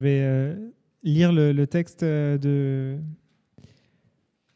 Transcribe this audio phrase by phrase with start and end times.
[0.00, 0.56] Je vais euh,
[1.02, 2.98] lire le, texte euh,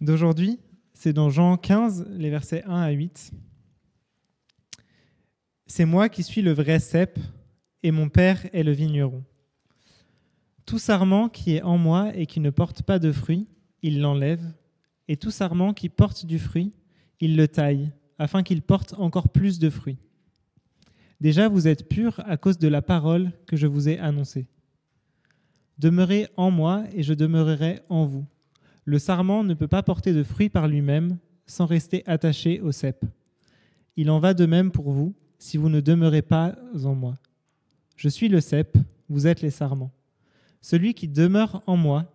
[0.00, 0.58] d'aujourd'hui.
[0.94, 3.32] C'est dans Jean 15, les versets 1 à 8.
[5.66, 7.18] C'est moi qui suis le vrai cep,
[7.82, 9.22] et mon Père est le vigneron.
[10.66, 13.46] Tout sarment qui est en moi et qui ne porte pas de fruit,
[13.82, 14.42] il l'enlève,
[15.06, 16.72] et tout sarment qui porte du fruit,
[17.20, 19.98] il le taille, afin qu'il porte encore plus de fruits.
[21.20, 24.46] Déjà vous êtes purs à cause de la parole que je vous ai annoncée.
[25.78, 28.26] Demeurez en moi et je demeurerai en vous.
[28.84, 33.04] Le sarment ne peut pas porter de fruits par lui-même sans rester attaché au cep.
[33.96, 37.14] Il en va de même pour vous si vous ne demeurez pas en moi.
[37.96, 38.76] Je suis le cep,
[39.08, 39.92] vous êtes les sarments.
[40.60, 42.12] Celui qui demeure en moi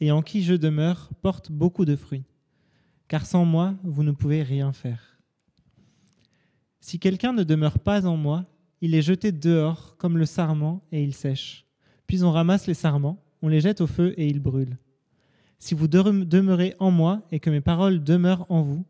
[0.00, 2.24] et en qui je demeure porte beaucoup de fruits,
[3.08, 5.18] car sans moi vous ne pouvez rien faire.
[6.80, 8.46] Si quelqu'un ne demeure pas en moi,
[8.80, 11.66] il est jeté dehors comme le sarment et il sèche.
[12.12, 14.76] Puis on ramasse les sarments, on les jette au feu et ils brûlent.
[15.58, 18.84] Si vous demeurez en moi et que mes paroles demeurent en vous,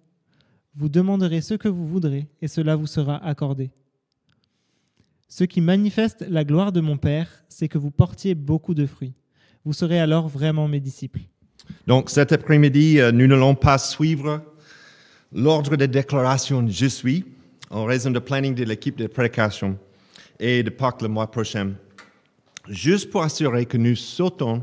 [0.75, 3.71] vous demanderez ce que vous voudrez et cela vous sera accordé.
[5.29, 9.15] Ce qui manifeste la gloire de mon Père, c'est que vous portiez beaucoup de fruits.
[9.65, 11.21] Vous serez alors vraiment mes disciples.
[11.87, 14.43] Donc cet après-midi, euh, nous n'allons pas suivre
[15.33, 17.25] l'ordre des déclarations Je suis
[17.71, 19.79] en raison de planning de l'équipe de prédication
[20.41, 21.75] et de Pâques le mois prochain.
[22.69, 24.63] Juste pour assurer que nous sautons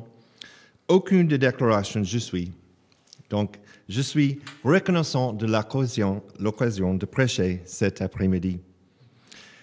[0.87, 2.51] aucune des déclarations Je suis.
[3.29, 8.59] Donc, je suis reconnaissant de l'occasion de prêcher cet après-midi.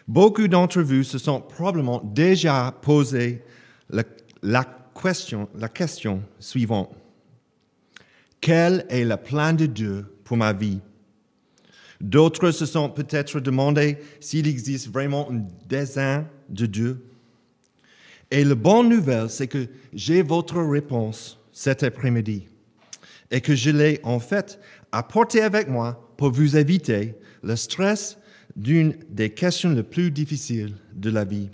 [0.07, 3.43] Beaucoup d'entre vous se sont probablement déjà posé
[3.91, 4.05] la,
[4.43, 4.65] la
[5.03, 6.95] question, la question suivante.
[8.41, 10.79] Quel est le plan de Dieu pour ma vie?
[12.01, 17.05] D'autres se sont peut-être demandé s'il existe vraiment un dessein de Dieu.
[18.31, 22.49] Et la bonne nouvelle, c'est que j'ai votre réponse cet après-midi
[23.31, 24.61] et que je l'ai en fait
[24.93, 28.19] apporté avec moi pour vous éviter le stress
[28.57, 31.51] d'une des questions les plus difficiles de la vie.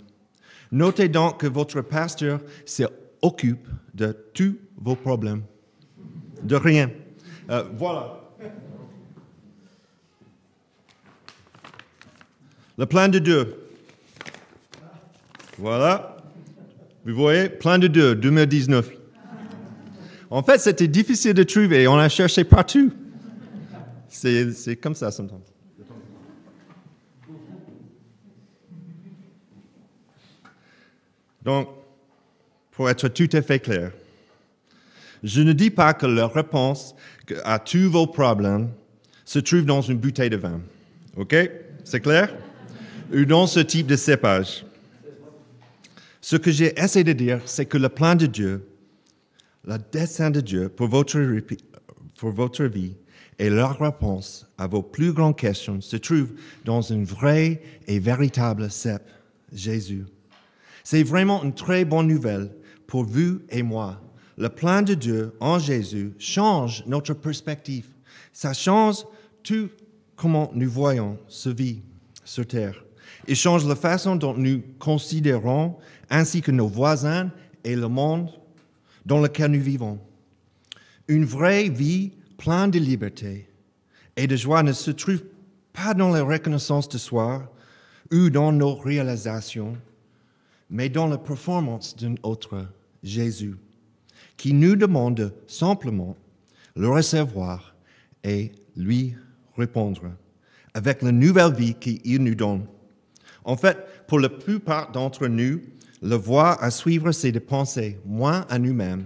[0.71, 5.43] Notez donc que votre pasteur s'occupe de tous vos problèmes.
[6.41, 6.89] De rien.
[7.49, 8.19] Euh, voilà.
[12.77, 13.55] Le plan de Dieu.
[15.59, 16.17] Voilà.
[17.05, 18.89] Vous voyez, plan de Dieu, 2019.
[20.29, 21.87] En fait, c'était difficile de trouver.
[21.87, 22.91] On a cherché partout.
[24.07, 25.41] C'est comme ça, sometimes.
[31.43, 31.67] Donc,
[32.71, 33.91] pour être tout à fait clair,
[35.21, 36.95] je ne dis pas que la réponse
[37.43, 38.69] à tous vos problèmes
[39.25, 40.61] se trouve dans une bouteille de vin.
[41.17, 41.35] OK?
[41.83, 42.33] C'est clair?
[43.13, 44.65] Ou dans ce type de cépage.
[46.23, 48.65] Ce que j'ai essayé de dire, c'est que le plan de Dieu,
[49.65, 51.19] le dessein de Dieu pour votre,
[52.63, 52.95] vie
[53.37, 56.31] et leur réponse à vos plus grandes questions se trouve
[56.63, 59.03] dans une vraie et véritable cep,
[59.51, 60.05] Jésus.
[60.85, 62.55] C'est vraiment une très bonne nouvelle
[62.87, 64.01] pour vous et moi.
[64.37, 67.87] Le plan de Dieu en Jésus change notre perspective.
[68.31, 69.03] Ça change
[69.43, 69.69] tout
[70.15, 71.81] comment nous voyons ce vie
[72.23, 72.81] sur terre.
[73.27, 75.77] Il change la façon dont nous considérons,
[76.09, 77.31] ainsi que nos voisins
[77.63, 78.29] et le monde
[79.05, 79.99] dans lequel nous vivons.
[81.07, 83.49] Une vraie vie pleine de liberté
[84.15, 85.23] et de joie ne se trouve
[85.71, 87.51] pas dans la reconnaissance de soi
[88.11, 89.75] ou dans nos réalisations,
[90.69, 92.67] mais dans la performance d'un autre,
[93.01, 93.55] Jésus,
[94.37, 96.15] qui nous demande simplement
[96.75, 97.75] le recevoir
[98.23, 99.15] et lui
[99.57, 100.11] répondre
[100.73, 102.65] avec la nouvelle vie qu'il nous donne.
[103.45, 105.61] En fait, pour la plupart d'entre nous,
[106.01, 109.05] le voie à suivre, c'est de penser moins à nous-mêmes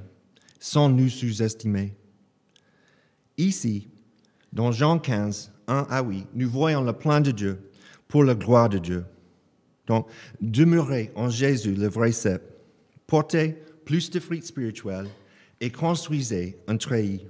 [0.60, 1.94] sans nous sous-estimer.
[3.38, 3.88] Ici,
[4.52, 7.60] dans Jean 15, 1 à 8, nous voyons le plan de Dieu
[8.08, 9.06] pour la gloire de Dieu.
[9.86, 10.08] Donc,
[10.42, 12.42] demeurez en Jésus, le vrai cep,
[13.06, 13.56] portez
[13.86, 15.08] plus de fruits spirituels
[15.62, 17.28] et construisez un treillis.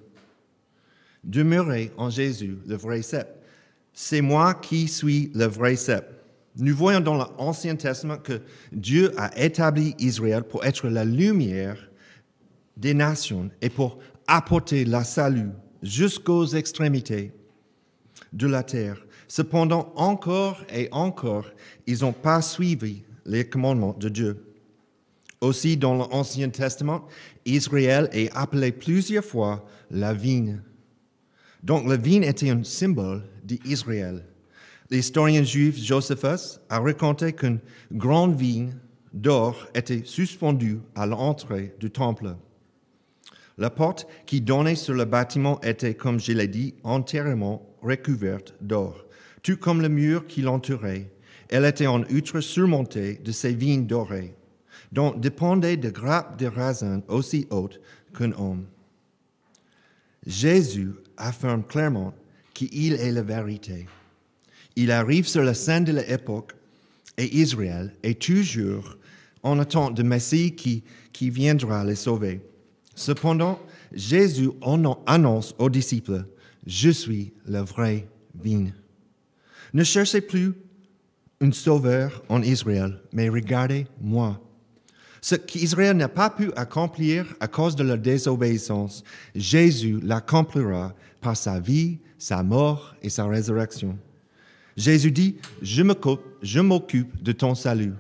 [1.24, 3.28] Demeurez en Jésus, le vrai cep.
[3.94, 6.17] C'est moi qui suis le vrai cep.
[6.60, 11.78] Nous voyons dans l'Ancien Testament que Dieu a établi Israël pour être la lumière
[12.76, 15.52] des nations et pour apporter la salut
[15.84, 17.32] jusqu'aux extrémités
[18.34, 19.06] de la terre.
[19.28, 21.46] Cependant, encore et encore,
[21.86, 24.44] ils n'ont pas suivi les commandements de Dieu.
[25.42, 27.06] Aussi, dans l'Ancien Testament,
[27.46, 30.62] Israël est appelé plusieurs fois la vigne.
[31.62, 34.24] Donc, la vigne était un symbole d'Israël.
[34.90, 37.60] L'historien juif Josephus a raconté qu'une
[37.92, 38.74] grande vigne
[39.14, 42.36] d'or étaient suspendues à l'entrée du temple.
[43.58, 49.06] La porte qui donnait sur le bâtiment était, comme je l'ai dit, entièrement recouverte d'or,
[49.44, 51.12] tout comme le mur qui l'entourait.
[51.50, 54.36] Elle était en outre surmontée de ces vignes dorées,
[54.92, 57.82] dont dépendaient des grappes de raisin aussi hautes
[58.18, 58.66] qu'un homme.
[60.26, 62.14] Jésus affirme clairement
[62.54, 63.88] qu'il est la vérité.
[64.80, 66.54] Il arrive sur la scène de l'époque
[67.18, 68.96] et Israël est toujours
[69.42, 72.42] en attente de Messie qui, qui viendra les sauver.
[72.94, 73.60] Cependant,
[73.92, 74.52] Jésus
[75.08, 76.26] annonce aux disciples,
[76.68, 78.08] Je suis la vraie
[78.40, 78.72] vigne.
[79.74, 80.54] Ne cherchez plus
[81.42, 84.40] un sauveur en Israël, mais regardez moi.
[85.22, 89.04] Ce qu'Israël n'a pas pu accomplir à cause de leur désobéissance,
[89.34, 93.98] Jésus l'accomplira par sa vie, sa mort et sa résurrection.
[94.78, 97.94] Jésus dit, je m'occupe de ton salut.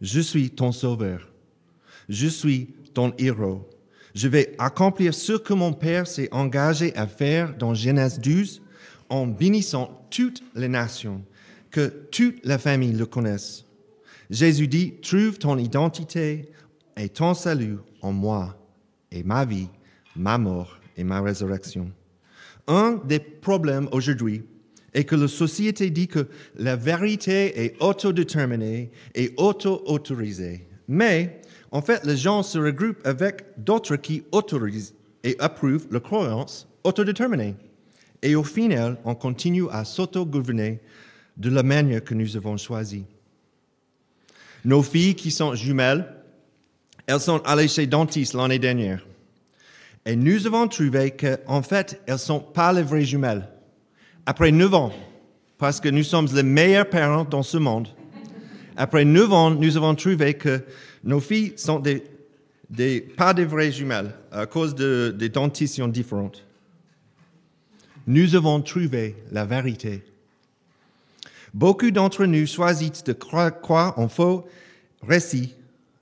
[0.00, 1.30] Je suis ton sauveur.
[2.08, 3.70] Je suis ton héros.
[4.14, 8.62] Je vais accomplir ce que mon Père s'est engagé à faire dans Genèse 12
[9.08, 11.24] en bénissant toutes les nations,
[11.70, 13.64] que toute la famille le connaisse.
[14.28, 16.48] Jésus dit, trouve ton identité
[16.96, 18.56] et ton salut en moi
[19.12, 19.68] et ma vie,
[20.16, 21.92] ma mort et ma résurrection.
[22.66, 24.44] Un des problèmes aujourd'hui
[24.94, 30.66] est que la société dit que la vérité est autodéterminée et auto-autorisée.
[30.88, 31.40] Mais
[31.72, 34.94] en fait, les gens se regroupent avec d'autres qui autorisent
[35.24, 37.56] et approuvent la croyance autodéterminée.
[38.22, 40.80] Et au final, on continue à s'auto-gouverner
[41.36, 43.04] de la manière que nous avons choisie.
[44.64, 46.06] Nos filles qui sont jumelles,
[47.06, 49.04] elles sont allées chez dentiste l'année dernière.
[50.06, 53.48] Et nous avons trouvé qu'en fait, elles ne sont pas les vraies jumelles.
[54.26, 54.92] Après neuf ans,
[55.58, 57.88] parce que nous sommes les meilleurs parents dans ce monde,
[58.76, 60.62] après neuf ans, nous avons trouvé que
[61.04, 61.82] nos filles sont
[63.16, 66.44] pas des vraies jumelles à cause de, des dentitions différentes.
[68.06, 70.02] Nous avons trouvé la vérité.
[71.52, 74.46] Beaucoup d'entre nous choisissent de croire en faux
[75.02, 75.54] récits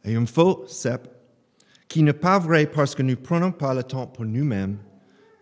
[0.05, 1.09] et un faux cep
[1.89, 4.79] qui n'est pas vrai parce que nous ne prenons pas le temps pour nous-mêmes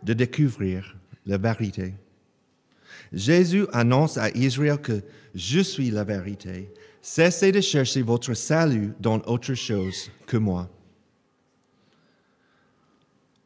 [0.03, 0.97] de découvrir
[1.27, 1.95] la vérité.
[3.13, 5.03] Jésus annonce à Israël que
[5.35, 6.73] je suis la vérité
[7.03, 10.69] Cessez de chercher votre salut dans autre chose que moi.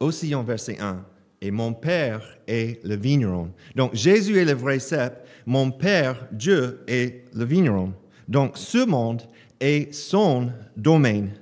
[0.01, 1.05] Aussi en verset 1,
[1.41, 3.53] et mon Père est le vigneron.
[3.77, 7.93] Donc Jésus est le vrai cep, mon Père, Dieu, est le vigneron.
[8.27, 9.23] Donc ce monde
[9.61, 11.35] est son domaine,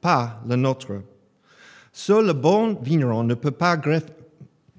[0.00, 1.02] pas le nôtre.
[1.92, 4.12] Seul le bon vigneron ne peut pas greffer,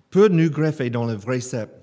[0.09, 1.80] peut nous greffer dans le vrai cep.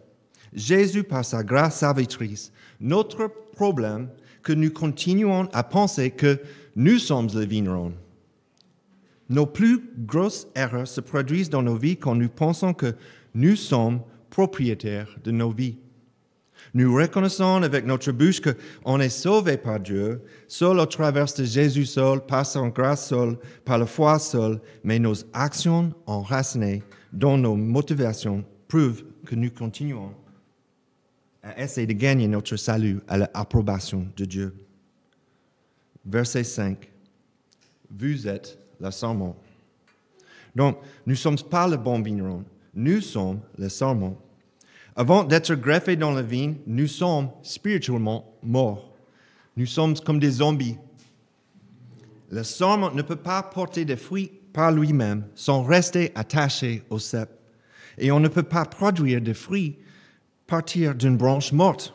[0.53, 4.09] Jésus, par sa grâce salvatrice, notre problème
[4.43, 6.41] que nous continuons à penser que
[6.77, 7.93] nous sommes les vignerons.
[9.29, 12.95] Nos plus grosses erreurs se produisent dans nos vies quand nous pensons que
[13.35, 14.01] nous sommes
[14.31, 15.77] propriétaires de nos vies.
[16.75, 21.87] Nous reconnaissons avec notre bouche qu'on est sauvé par Dieu, seul au travers de Jésus
[21.87, 27.57] seul, par son grâce seule, par la foi seule, mais nos actions enracinées dans nos
[27.57, 30.13] motivations prouvent que nous continuons
[31.43, 34.55] à essayer de gagner notre salut à l'approbation de Dieu.
[36.05, 36.91] Verset 5.
[37.91, 39.37] Vous êtes le serment.
[40.55, 44.17] Donc, nous ne sommes pas le bon vigneron, nous sommes le serment.
[44.97, 48.93] Avant d'être greffés dans la vigne, nous sommes spirituellement morts.
[49.57, 50.77] Nous sommes comme des zombies.
[52.31, 57.31] Le serment ne peut pas porter des fruits par lui-même sans rester attaché au cep.
[57.97, 59.79] Et on ne peut pas produire des fruits
[60.49, 61.95] partir d'une branche morte.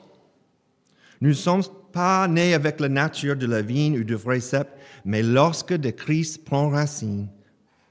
[1.19, 4.69] Nous ne sommes pas nés avec la nature de la vigne ou du vrai cep,
[5.03, 7.27] mais lorsque le Christ prend racine,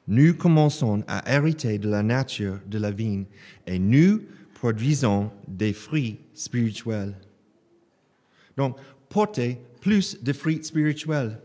[0.09, 3.27] nous commençons à hériter de la nature de la vigne
[3.67, 4.23] et nous
[4.55, 7.15] produisons des fruits spirituels.
[8.57, 8.77] Donc,
[9.09, 11.39] portez plus de fruits spirituels.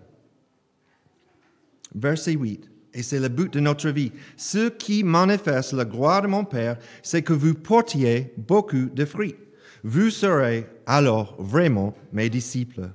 [1.95, 4.11] Verset 8 et c'est le but de notre vie.
[4.35, 9.35] Ce qui manifeste la gloire de mon Père, c'est que vous portiez beaucoup de fruits.
[9.83, 12.89] Vous serez alors vraiment mes disciples.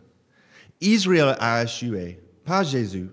[0.81, 3.09] Israël a échoué, pas Jésus.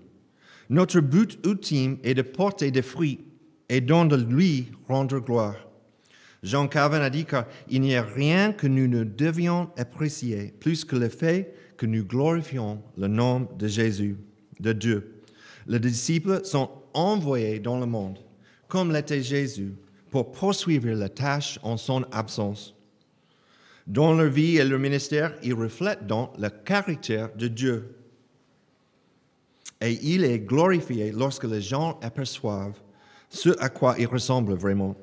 [0.68, 3.20] Notre but ultime est de porter des fruits
[3.68, 5.56] et de lui rendre gloire.
[6.42, 10.96] Jean Calvin a dit qu'il n'y a rien que nous ne devions apprécier plus que
[10.96, 14.16] le fait que nous glorifions le nom de Jésus,
[14.58, 15.19] de Dieu.
[15.66, 18.18] Les disciples sont envoyés dans le monde,
[18.68, 19.74] comme l'était Jésus,
[20.10, 22.74] pour poursuivre la tâche en son absence.
[23.86, 27.94] Dans leur vie et leur ministère, ils reflètent donc le caractère de Dieu.
[29.80, 32.80] Et il est glorifié lorsque les gens aperçoivent
[33.30, 34.96] ce à quoi il ressemble vraiment.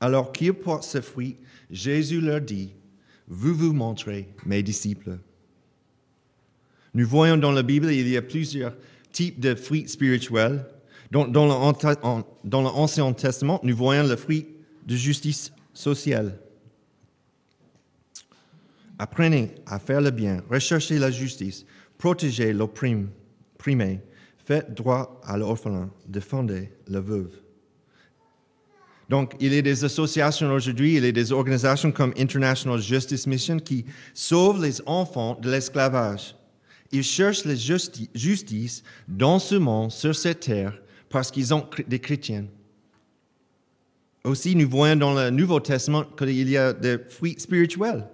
[0.00, 1.36] Alors qu'ils portent ce fruit,
[1.70, 2.74] Jésus leur dit,
[3.26, 5.18] vous vous montrez mes disciples.
[6.92, 8.76] Nous voyons dans la Bible, il y a plusieurs
[9.14, 10.66] types de fruits spirituels.
[11.10, 14.48] Dans, dans l'Ancien Testament, nous voyons le fruit
[14.84, 16.38] de justice sociale.
[18.98, 21.64] Apprenez à faire le bien, recherchez la justice,
[21.98, 24.00] protégez l'opprimé,
[24.44, 27.30] faites droit à l'orphelin, défendez la veuve.
[29.08, 33.26] Donc, il y a des associations aujourd'hui, il y a des organisations comme International Justice
[33.26, 36.34] Mission qui sauvent les enfants de l'esclavage.
[36.94, 42.46] Ils cherchent la justice dans ce monde, sur cette terre, parce qu'ils sont des chrétiens.
[44.22, 48.06] Aussi, nous voyons dans le Nouveau Testament qu'il y a des fruits spirituels.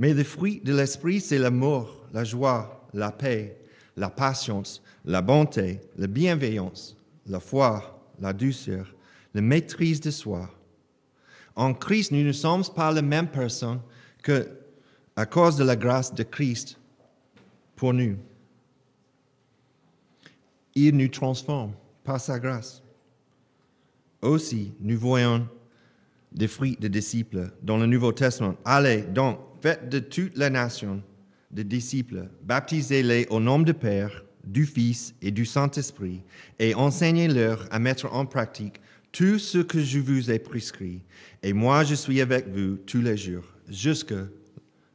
[0.00, 3.56] Mais les fruits de l'esprit, c'est l'amour, la joie, la paix,
[3.96, 8.92] la patience, la bonté, la bienveillance, la foi, la douceur,
[9.32, 10.50] la maîtrise de soi.
[11.54, 13.78] En Christ, nous ne sommes pas la même personne
[14.24, 14.48] que
[15.14, 16.77] à cause de la grâce de Christ
[17.78, 18.16] pour nous.
[20.74, 21.72] Il nous transforme
[22.04, 22.82] par sa grâce.
[24.20, 25.48] Aussi, nous voyons
[26.32, 28.56] des fruits de disciples dans le Nouveau Testament.
[28.64, 31.02] Allez donc, faites de toutes les nations
[31.50, 36.22] des disciples, baptisez-les au nom du Père, du Fils et du Saint-Esprit,
[36.58, 38.80] et enseignez-leur à mettre en pratique
[39.12, 41.00] tout ce que je vous ai prescrit.
[41.42, 44.26] Et moi, je suis avec vous tous les jours, jusqu'à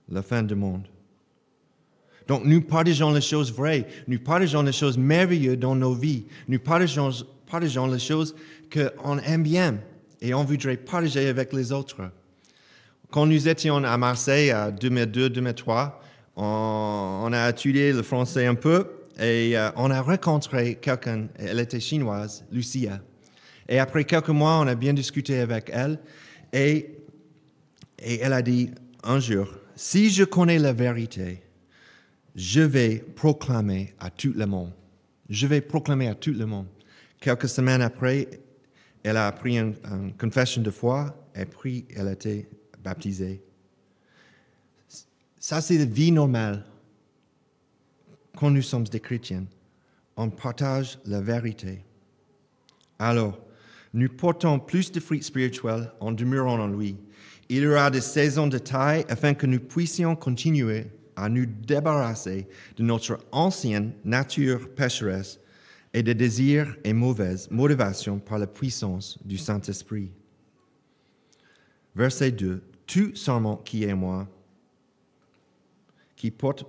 [0.09, 0.87] la fin du monde.
[2.27, 6.59] Donc, nous partageons les choses vraies, nous partageons les choses merveilleuses dans nos vies, nous
[6.59, 7.11] partageons,
[7.87, 8.35] les choses
[8.71, 9.77] qu'on aime bien
[10.21, 12.09] et on voudrait partager avec les autres.
[13.11, 15.91] Quand nous étions à Marseille en 2002-2003,
[16.35, 18.87] on, a étudié le français un peu
[19.19, 23.01] et euh, on a rencontré quelqu'un, elle était chinoise, Lucia.
[23.69, 25.99] Et après quelques mois, on a bien discuté avec elle
[26.51, 26.97] et,
[27.99, 28.71] et elle a dit
[29.03, 31.43] un jour, si je connais la vérité,
[32.35, 34.71] je vais proclamer à tout le monde.
[35.29, 36.67] Je vais proclamer à tout le monde.
[37.19, 38.27] Quelques semaines après,
[39.03, 39.75] elle a pris une,
[40.19, 42.47] confession de foi et puis elle a été
[42.83, 43.41] baptisés.
[45.39, 46.65] Ça, c'est la vie normale.
[48.35, 49.45] Quand nous sommes des chrétiens,
[50.17, 51.83] on partage la vérité.
[52.97, 53.39] Alors,
[53.93, 56.97] nous portons plus de fruits spirituels en demeurant en lui.
[57.49, 62.47] Il y aura des saisons de taille afin que nous puissions continuer à nous débarrasser
[62.77, 65.39] de notre ancienne nature pécheresse
[65.93, 70.11] et des désirs et mauvaises motivations par la puissance du Saint-Esprit.
[71.95, 74.27] Verset 2 tout serment qui est moi,
[76.15, 76.65] qui porte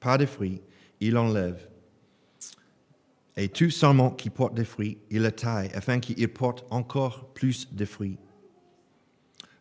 [0.00, 0.60] pas de fruits,
[1.00, 1.68] il enlève.
[3.36, 7.72] Et tout serment qui porte des fruits, il le taille, afin qu'il porte encore plus
[7.72, 8.18] de fruits.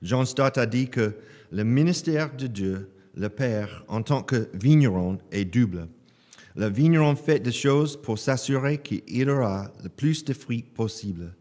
[0.02, 1.16] Jean Stott a dit que
[1.52, 5.88] le ministère de Dieu, le Père, en tant que vigneron, est double.
[6.56, 11.34] Le vigneron fait des choses pour s'assurer qu'il aura le plus de fruits possible.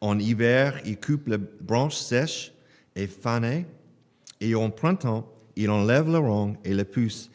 [0.00, 2.52] En hiver, il coupe les branches sèches
[2.96, 3.66] et fanées,
[4.40, 7.30] et en printemps, il enlève le rang et le pousse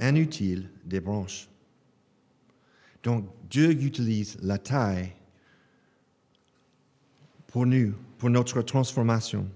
[0.00, 1.48] inutile des branches.
[3.02, 5.12] Donc Dieu utilise la taille
[7.46, 9.46] pour nous, pour notre transformation.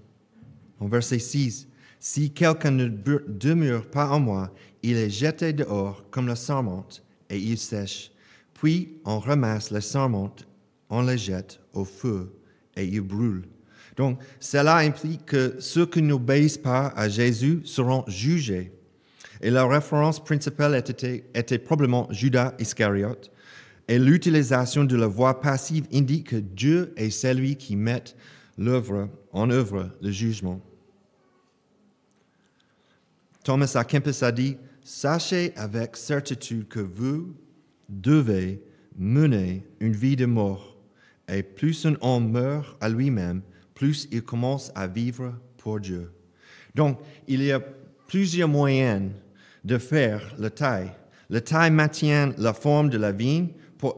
[0.79, 1.67] En verset 6,
[1.99, 7.37] si quelqu'un ne demeure pas en moi, il est jeté dehors comme la sarmente et
[7.37, 8.11] il sèche.
[8.53, 10.47] Puis on ramasse la sarmente,
[10.89, 12.33] on la jette au feu
[12.75, 13.43] et il brûle.
[13.97, 18.71] Donc, cela implique que ceux qui n'obéissent pas à Jésus seront jugés.
[19.41, 23.31] Et la référence principale était, probablement Judas Iscariote.
[23.87, 28.03] Et l'utilisation de la voix passive indique que Dieu est celui qui met
[28.57, 30.61] l'œuvre, en œuvre le jugement.
[33.47, 37.33] Thomas à Kempis a dit Sachez avec certitude que vous
[37.87, 38.61] devez
[38.97, 40.75] mener une vie de mort,
[41.29, 43.41] et plus un homme meurt à lui-même,
[43.73, 46.11] plus il commence à vivre pour Dieu.
[46.75, 46.99] Donc,
[47.29, 47.61] il y a
[48.07, 49.11] plusieurs moyens
[49.63, 50.91] de faire la taille.
[51.29, 53.95] La taille maintient la forme de la vigne pour,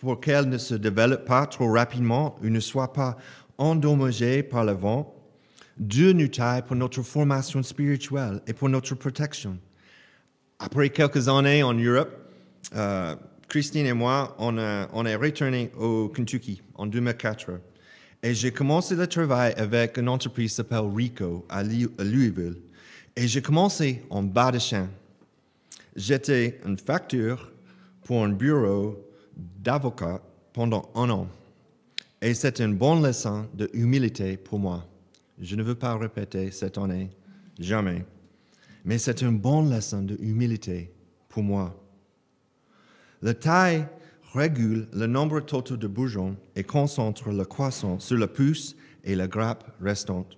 [0.00, 3.18] pour qu'elle ne se développe pas trop rapidement ou ne soit pas
[3.58, 5.14] endommagée par le vent.
[5.80, 9.58] Dieu nous taille pour notre formation spirituelle et pour notre protection.
[10.58, 12.14] Après quelques années en Europe,
[12.76, 13.16] euh,
[13.48, 17.52] Christine et moi, on, est retourné au Kentucky en 2004.
[18.22, 22.58] Et j'ai commencé le travail avec une entreprise qui s'appelle Rico à Louisville.
[23.16, 24.86] Et j'ai commencé en bas de champ.
[25.96, 27.50] J'étais une facture
[28.04, 29.02] pour un bureau
[29.34, 30.20] d'avocat
[30.52, 31.26] pendant un an.
[32.20, 34.86] Et c'est une bonne leçon de humilité pour moi.
[35.40, 37.08] Je ne veux pas répéter cette année,
[37.58, 38.04] jamais.
[38.84, 40.92] Mais c'est une bonne leçon de humilité
[41.30, 41.82] pour moi.
[43.22, 43.86] La taille
[44.34, 49.28] régule le nombre total de bourgeons et concentre la croissance sur le pouce et la
[49.28, 50.36] grappe restante.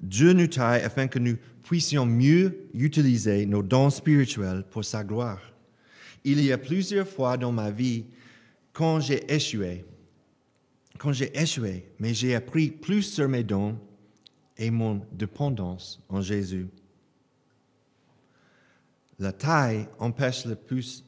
[0.00, 5.40] Dieu nous taille afin que nous puissions mieux utiliser nos dons spirituels pour sa gloire.
[6.24, 8.04] Il y a plusieurs fois dans ma vie
[8.72, 9.84] quand j'ai échoué,
[10.98, 13.78] quand j'ai échoué, mais j'ai appris plus sur mes dons
[14.58, 16.68] et mon dépendance en Jésus.
[19.18, 21.04] La taille empêche le pouce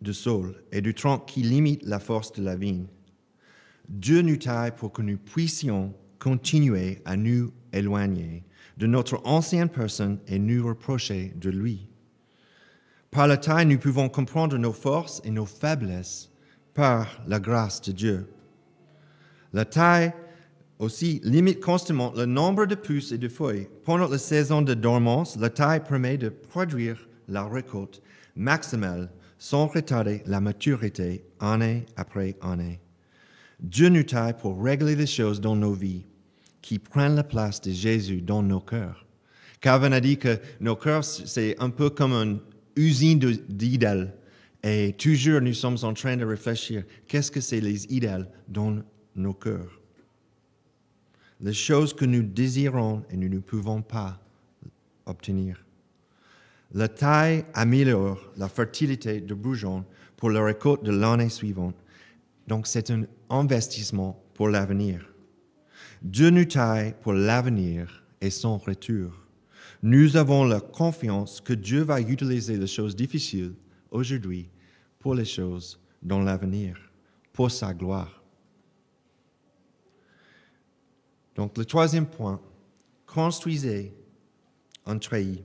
[0.00, 2.86] du sol et du tronc qui limite la force de la vigne.
[3.88, 8.44] Dieu nous taille pour que nous puissions continuer à nous éloigner
[8.76, 11.88] de notre ancienne personne et nous reprocher de lui.
[13.10, 16.30] Par la taille, nous pouvons comprendre nos forces et nos faiblesses
[16.74, 18.28] par la grâce de Dieu.
[19.52, 20.12] La taille
[20.78, 23.68] aussi limite constamment le nombre de pousses et de feuilles.
[23.84, 28.02] Pendant la saison de dormance, la taille permet de produire la récolte
[28.36, 32.80] maximale sans retarder la maturité année après année.
[33.60, 36.06] Dieu nous taille pour régler les choses dans nos vies
[36.62, 39.04] qui prennent la place de Jésus dans nos cœurs.
[39.60, 42.40] Calvin a dit que nos cœurs, c'est un peu comme une
[42.76, 44.06] usine d'idées.
[44.62, 48.78] Et toujours, nous sommes en train de réfléchir, qu'est-ce que c'est les idées dans
[49.16, 49.77] nos cœurs?
[51.40, 54.20] Les choses que nous désirons et nous ne pouvons pas
[55.06, 55.64] obtenir.
[56.72, 59.84] La taille améliore la fertilité de bourgeons
[60.16, 61.76] pour la récolte de l'année suivante.
[62.46, 65.12] Donc, c'est un investissement pour l'avenir.
[66.02, 69.12] Dieu nous taille pour l'avenir et son retour.
[69.82, 73.54] Nous avons la confiance que Dieu va utiliser les choses difficiles
[73.90, 74.48] aujourd'hui
[74.98, 76.76] pour les choses dans l'avenir,
[77.32, 78.22] pour sa gloire.
[81.38, 82.40] Donc le troisième point,
[83.06, 83.94] construisez
[84.86, 85.44] un treillis.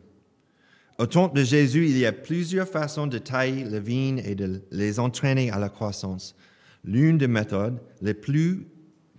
[0.97, 4.63] Au temps de Jésus, il y a plusieurs façons de tailler les vignes et de
[4.71, 6.35] les entraîner à la croissance.
[6.83, 8.65] L'une des méthodes les plus,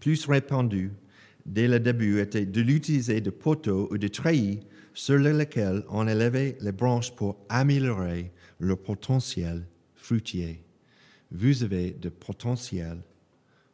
[0.01, 0.91] plus répandues
[1.47, 4.59] dès le début était de l'utiliser de poteaux ou de treillis
[4.95, 10.65] sur lesquels on élevait les branches pour améliorer le potentiel fruitier.
[11.31, 12.99] Vous avez de potentiel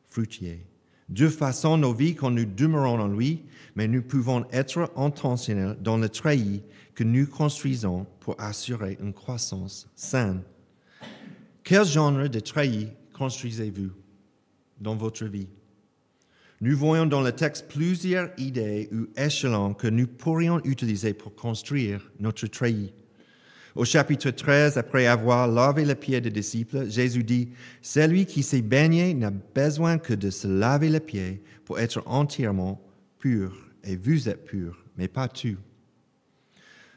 [0.05, 0.70] fruitier.
[1.11, 3.43] Dieu façonne nos vies quand nous demeurons en lui,
[3.75, 6.63] mais nous pouvons être intentionnels dans le treillis
[6.95, 10.43] que nous construisons pour assurer une croissance saine.
[11.65, 13.91] Quel genre de treillis construisez-vous
[14.81, 15.49] dans votre vie?
[16.61, 22.13] Nous voyons dans le texte plusieurs idées ou échelons que nous pourrions utiliser pour construire
[22.21, 22.93] notre treillis.
[23.77, 28.63] Au chapitre 13, après avoir lavé les pieds des disciples, Jésus dit, Celui qui s'est
[28.63, 32.81] baigné n'a besoin que de se laver les pieds pour être entièrement
[33.19, 35.57] pur, et vous êtes purs, mais pas tu.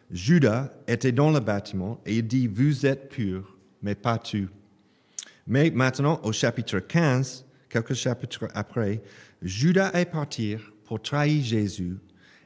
[0.10, 4.48] Judas était dans le bâtiment et il dit, Vous êtes purs, mais pas tu.
[5.46, 9.02] Mais maintenant, au chapitre 15, quelques chapitres après,
[9.44, 10.56] Judas est parti
[10.86, 11.98] pour trahir Jésus,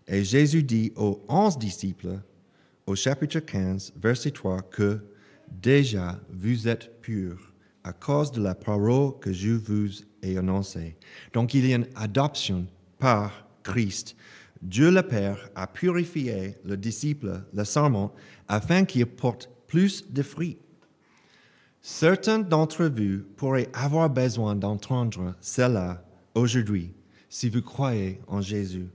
[0.05, 2.19] et Jésus dit aux onze disciples,
[2.87, 4.99] au chapitre 15, verset 3, que
[5.51, 9.89] déjà vous êtes purs à cause de la parole que je vous
[10.23, 10.95] ai annoncée.
[11.33, 12.65] Donc il y a une adoption
[12.97, 14.15] par Christ.
[14.61, 18.13] Dieu le Père a purifié le disciple, le serment,
[18.47, 20.57] afin qu'il porte plus de fruits.
[21.81, 26.03] Certains d'entre vous pourraient avoir besoin d'entendre cela
[26.35, 26.93] aujourd'hui
[27.29, 28.87] si vous croyez en Jésus.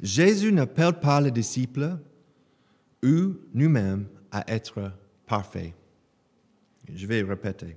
[0.00, 1.98] Jésus n'appelle pas les disciples
[3.02, 4.92] ou nous-mêmes à être
[5.26, 5.72] parfaits.
[6.92, 7.76] Je vais répéter.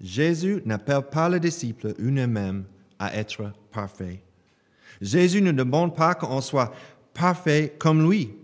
[0.00, 2.64] Jésus n'appelle pas les disciples ou nous-mêmes
[2.98, 4.20] à être parfaits.
[5.00, 6.72] Jésus ne demande pas qu'on soit
[7.14, 8.34] parfait comme lui.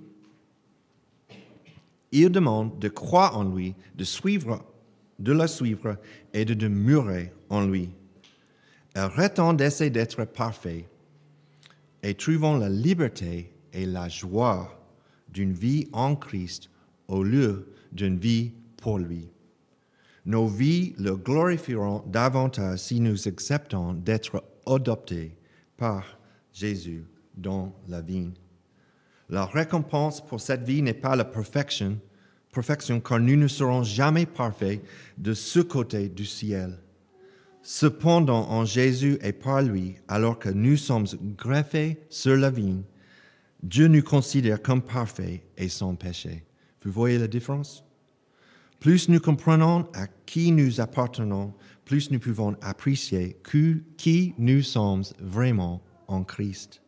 [2.11, 4.64] Il demande de croire en lui, de suivre,
[5.18, 5.97] de le suivre
[6.33, 7.90] et de demeurer en lui.
[8.94, 10.88] Arrêtons d'essayer d'être parfait
[12.03, 14.78] et trouvons la liberté et la joie
[15.29, 16.71] d'une vie en Christ
[17.09, 19.29] au lieu d'une vie pour lui.
[20.27, 25.35] Nos vies le glorifieront davantage si nous acceptons d'être adoptés
[25.77, 26.19] par
[26.53, 28.31] Jésus dans la vie.
[29.31, 31.99] La récompense pour cette vie n'est pas la perfection,
[32.53, 34.83] perfection car nous ne serons jamais parfaits
[35.17, 36.79] de ce côté du ciel.
[37.62, 42.83] Cependant, en Jésus et par lui, alors que nous sommes greffés sur la vigne,
[43.62, 46.44] Dieu nous considère comme parfaits et sans péché.
[46.83, 47.85] Vous voyez la différence?
[48.81, 51.53] Plus nous comprenons à qui nous appartenons,
[51.85, 53.37] plus nous pouvons apprécier
[53.97, 56.83] qui nous sommes vraiment en Christ.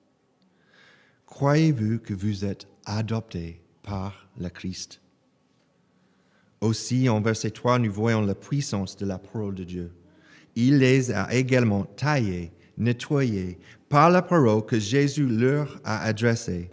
[1.27, 5.01] Croyez-vous que vous êtes adoptés par le Christ?
[6.61, 9.93] Aussi, en verset 3, nous voyons la puissance de la parole de Dieu.
[10.55, 16.71] Il les a également taillés, nettoyés par la parole que Jésus leur a adressée.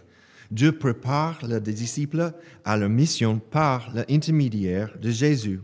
[0.50, 2.32] Dieu prépare les disciples
[2.64, 5.60] à leur mission par l'intermédiaire de Jésus.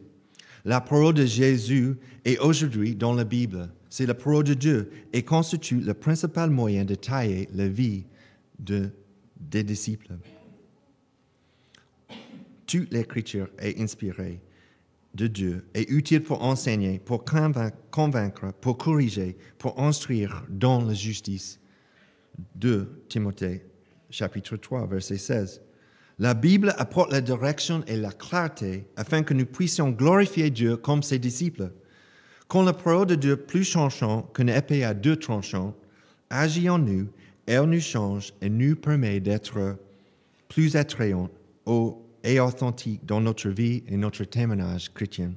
[0.65, 3.71] La parole de Jésus est aujourd'hui dans la Bible.
[3.89, 8.05] C'est la parole de Dieu et constitue le principal moyen de tailler la vie
[8.59, 8.91] de,
[9.39, 10.13] des disciples.
[12.67, 14.41] Toute l'écriture est inspirée
[15.15, 21.61] de Dieu et utile pour enseigner, pour convaincre, pour corriger, pour instruire dans la justice.
[22.57, 23.65] De Timothée,
[24.11, 25.63] chapitre 3, verset 16.
[26.19, 31.03] La Bible apporte la direction et la clarté afin que nous puissions glorifier Dieu comme
[31.03, 31.73] ses disciples.
[32.49, 35.75] Quand la parole de Dieu, plus changeante qu'une épée à deux tranchants,
[36.31, 37.09] agit en nous,
[37.47, 39.77] elle nous change et nous permet d'être
[40.49, 41.31] plus attrayants
[42.25, 45.33] et authentiques dans notre vie et notre témoignage chrétien.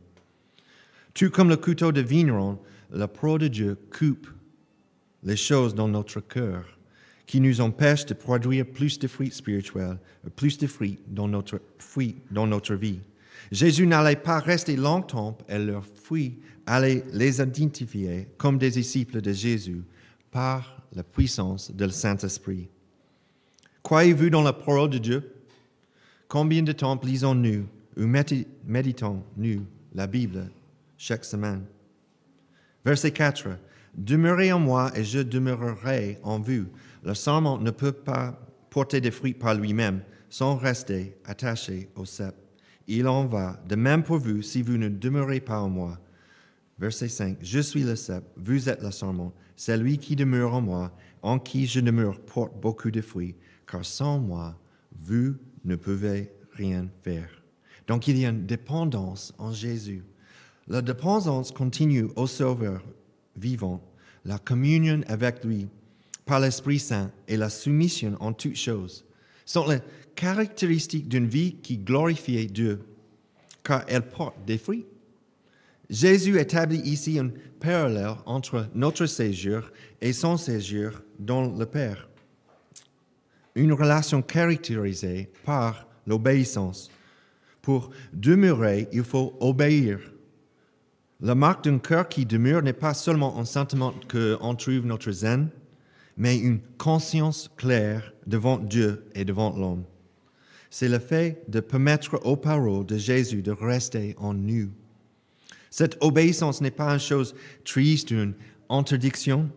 [1.14, 2.58] Tout comme le couteau de vigneron,
[2.92, 4.28] la parole de Dieu coupe
[5.24, 6.78] les choses dans notre cœur
[7.26, 10.00] qui nous empêchent de produire plus de fruits spirituels,
[10.36, 11.62] plus de fruits dans notre,
[12.32, 13.02] dans notre vie.
[13.52, 19.34] Jésus n'allait pas rester longtemps et leurs fruits allaient les identifier comme des disciples de
[19.34, 19.84] Jésus
[20.32, 22.70] par la puissance du Saint-Esprit.
[23.84, 25.34] Croyez-vous dans la parole de Dieu?
[26.28, 28.06] Combien de temps lisons-nous ou
[28.66, 30.52] méditons-nous la Bible
[30.98, 31.64] chaque semaine?
[32.84, 33.48] Verset 4.
[33.96, 36.66] Demeurez en moi et je demeurerai en vous.
[37.04, 42.36] Le serment ne peut pas porter des fruits par lui-même sans rester attaché au cep.
[42.88, 45.98] Il en va de même pour vous si vous ne demeurez pas en moi.
[46.78, 47.38] Verset 5.
[47.42, 49.34] Je suis le cep, vous êtes le serment.
[49.56, 53.36] Celui qui demeure en moi, en qui je demeure, porte beaucoup de fruits,
[53.66, 54.60] car sans moi,
[54.92, 55.36] vous
[55.68, 57.30] ne pouvez rien faire.
[57.88, 60.04] Donc il y a une dépendance en Jésus.
[60.68, 62.84] La dépendance continue au Sauveur
[63.36, 63.82] vivant,
[64.26, 65.68] la communion avec lui
[66.26, 69.06] par l'Esprit Saint et la soumission en toutes choses
[69.46, 69.80] sont les
[70.16, 72.82] caractéristiques d'une vie qui glorifie Dieu,
[73.64, 74.86] car elle porte des fruits.
[75.90, 79.62] Jésus établit ici un parallèle entre notre séjour
[80.02, 82.07] et son séjour dans le Père.
[83.58, 86.92] Une relation caractérisée par l'obéissance.
[87.64, 90.00] Pour demeurer, il faut obéir.
[91.20, 95.50] La marque d'un cœur qui demeure n'est pas seulement un sentiment qu'on trouve notre zen,
[96.18, 99.86] mais une conscience claire devant Dieu et devant l'homme.
[100.70, 104.70] C'est le fait de permettre aux paroles de Jésus de rester en nous.
[105.72, 107.34] Cette obéissance n'est pas une chose
[107.66, 108.36] triste, une
[108.70, 109.50] interdiction.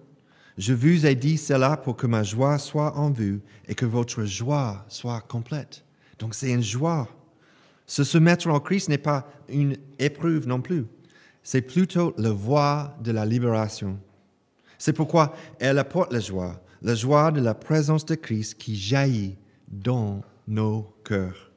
[0.58, 4.24] Je vous ai dit cela pour que ma joie soit en vous et que votre
[4.24, 5.84] joie soit complète.
[6.18, 7.08] Donc c'est une joie.
[7.86, 10.86] Se soumettre en Christ n'est pas une épreuve non plus.
[11.42, 13.98] C'est plutôt la voie de la libération.
[14.78, 19.36] C'est pourquoi elle apporte la joie, la joie de la présence de Christ qui jaillit
[19.68, 21.50] dans nos cœurs.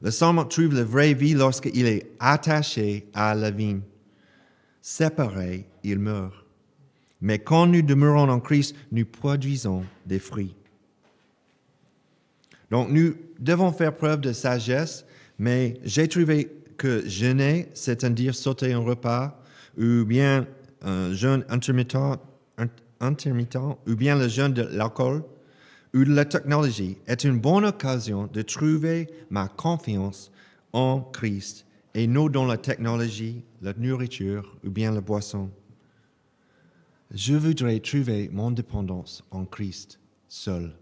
[0.00, 3.80] Le serment trouve la vraie vie lorsqu'il est attaché à la vigne.
[4.80, 6.47] Séparé, il meurt.
[7.20, 10.54] Mais quand nous demeurons en Christ, nous produisons des fruits.
[12.70, 15.04] Donc nous devons faire preuve de sagesse,
[15.38, 19.42] mais j'ai trouvé que jeûner, c'est-à-dire sauter un repas,
[19.78, 20.46] ou bien
[20.82, 21.96] un jeûne intermittent,
[23.00, 25.24] intermittent, ou bien le jeûne de l'alcool,
[25.94, 30.30] ou de la technologie est une bonne occasion de trouver ma confiance
[30.72, 35.50] en Christ et non dans la technologie, la nourriture ou bien la boisson.
[37.10, 40.74] Je voudrais trouver mon dépendance en Christ seul.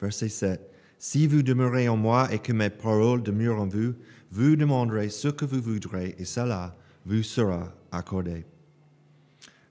[0.00, 0.70] Verset 7.
[0.98, 3.94] Si vous demeurez en moi et que mes paroles demeurent en vous,
[4.30, 8.44] vous demanderez ce que vous voudrez et cela vous sera accordé.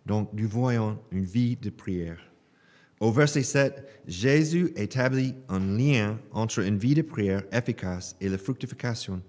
[0.05, 2.19] Donc nous voyons une vie de prière.
[2.99, 8.38] Au verset 7, Jésus établit un lien entre une vie de prière efficace et la
[8.38, 9.21] fructification.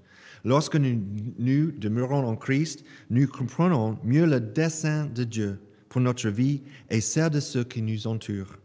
[0.44, 6.62] Lorsque nous, demeurons en Christ, nous comprenons mieux le dessein de Dieu pour notre vie
[6.90, 8.57] et celle de ceux qui nous entourent.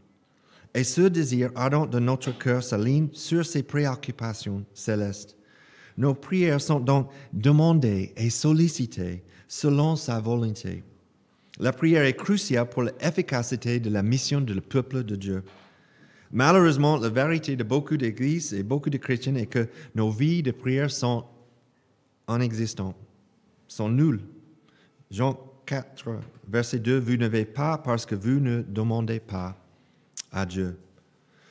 [0.74, 5.36] Et ce désir ardent de notre cœur s'aligne sur ses préoccupations célestes.
[5.98, 10.84] Nos prières sont donc demandées et sollicitées selon sa volonté.
[11.60, 15.44] La prière est cruciale pour l'efficacité de la mission du peuple de Dieu.
[16.32, 20.52] Malheureusement, la vérité de beaucoup d'églises et beaucoup de chrétiens est que nos vies de
[20.52, 21.26] prière sont
[22.28, 22.96] inexistantes,
[23.68, 24.22] sont nulles.
[25.10, 26.06] Jean 4,
[26.48, 29.58] verset 2, vous n'avez pas parce que vous ne demandez pas
[30.32, 30.78] à Dieu.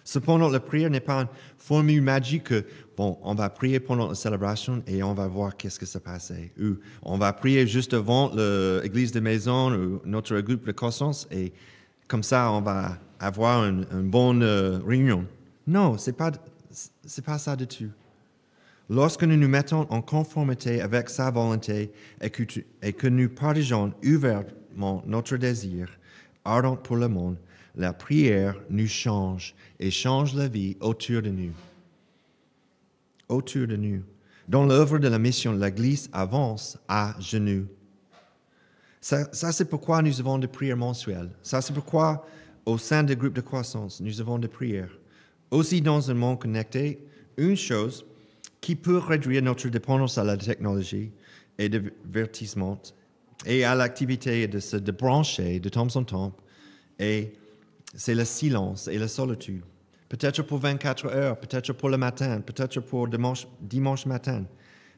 [0.05, 2.65] Cependant, la prière n'est pas une formule magique que,
[2.97, 6.53] bon, on va prier pendant la célébration et on va voir qu'est-ce que s'est passé.
[6.61, 11.53] Ou on va prier juste avant l'église de maison ou notre groupe de croissance et
[12.09, 15.25] comme ça, on va avoir une, bonne euh, réunion.
[15.65, 16.33] Non, ce n'est pas,
[17.25, 17.91] pas ça du tout.
[18.91, 25.37] Lorsque nous nous mettons en conformité avec sa volonté et que, nous partageons ouvertement notre
[25.37, 25.89] désir
[26.45, 27.37] ardent pour le monde,
[27.77, 31.53] la prière nous change et change la vie autour de nous.
[33.29, 34.03] Autour de nous.
[34.49, 37.69] Dans l'œuvre de la mission, l'Église avance à genoux
[39.01, 41.31] ça, c'est pourquoi nous avons des prières mensuelles.
[41.43, 42.27] Ça, c'est pourquoi,
[42.67, 44.91] au sein des groupes de croissance, nous avons des prières.
[45.51, 47.03] Aussi, dans un monde connecté,
[47.39, 48.05] une chose
[48.61, 51.13] qui peut réduire notre dépendance à la technologie
[51.59, 52.81] et divertissement
[53.47, 56.37] et à l'activité de se débrancher de temps en temps,
[56.99, 57.33] et
[57.95, 59.63] c'est le silence et la solitude.
[60.09, 64.45] Peut-être pour 24 heures, peut-être pour le matin, peut-être pour dimanche, dimanche matin.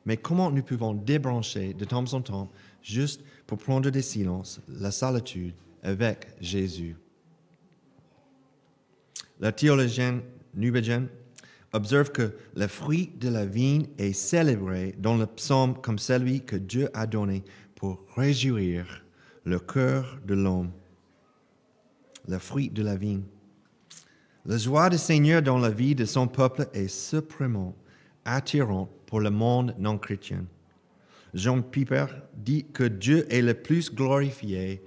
[0.05, 2.51] Mais comment nous pouvons débrancher de temps en temps
[2.83, 6.96] juste pour prendre des silences, la solitude avec Jésus?
[9.38, 10.22] La théologienne
[10.55, 11.09] Nubédienne
[11.73, 16.57] observe que le fruit de la vigne est célébré dans le psaume comme celui que
[16.57, 17.43] Dieu a donné
[17.75, 19.05] pour réjouir
[19.45, 20.71] le cœur de l'homme.
[22.29, 23.25] Le fruit de la vigne.
[24.45, 27.75] La joie du Seigneur dans la vie de son peuple est suprêmement
[28.25, 30.45] attirante pour le monde non chrétien.
[31.35, 34.83] Jean Piper dit que Dieu est le plus glorifié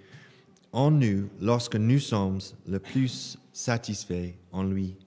[0.72, 4.98] en nous lorsque nous sommes le plus satisfaits en lui.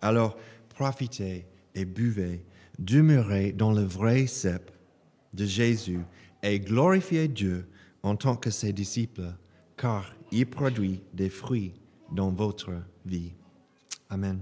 [0.00, 0.36] Alors
[0.82, 2.44] profitez et buvez,
[2.80, 4.72] demeurez dans le vrai cep
[5.32, 6.00] de Jésus
[6.42, 7.68] et glorifiez Dieu
[8.02, 9.32] en tant que ses disciples,
[9.76, 11.74] car il produit des fruits
[12.10, 12.72] dans votre
[13.06, 13.32] vie.
[14.10, 14.40] Amen.